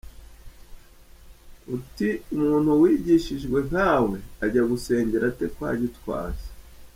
Uti 1.75 2.09
umuntu 2.35 2.69
wigishijwe 2.81 3.57
nkawe 3.69 4.17
ajya 4.45 4.63
gusengera 4.71 5.23
ate 5.31 5.45
kwa 5.55 5.69
Gitwaza? 5.79 6.47